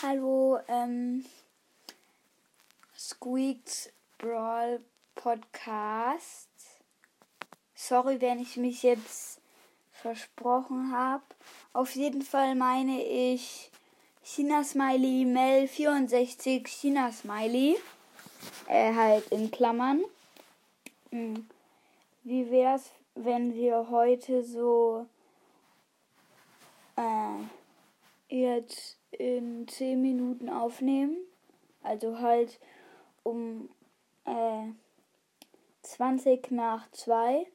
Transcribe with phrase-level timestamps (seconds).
[0.00, 1.24] Hallo, ähm,
[2.96, 4.80] Squeaks Brawl
[5.16, 6.48] Podcast.
[7.74, 9.40] Sorry, wenn ich mich jetzt
[9.90, 11.24] versprochen habe.
[11.72, 13.72] Auf jeden Fall meine ich
[14.22, 17.76] China Smiley Mel 64 China Smiley.
[18.68, 20.04] Äh, halt in Klammern.
[21.10, 21.48] Hm.
[22.22, 25.06] Wie wär's, wenn wir heute so
[26.94, 27.42] äh,
[28.28, 31.16] jetzt in 10 Minuten aufnehmen.
[31.82, 32.60] Also halt
[33.22, 33.68] um
[34.24, 34.64] äh,
[35.82, 37.46] 20 nach 2.